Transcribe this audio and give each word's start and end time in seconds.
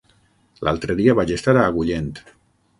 L'altre 0.67 0.95
dia 1.01 1.15
vaig 1.21 1.35
estar 1.37 1.57
a 1.59 1.69
Agullent. 1.69 2.13